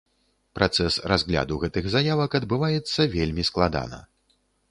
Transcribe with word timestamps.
Працэс 0.59 0.95
разгляду 1.11 1.57
гэтых 1.65 1.85
заявак 1.97 2.39
адбываецца 2.41 3.01
вельмі 3.15 3.43
складана. 3.53 4.03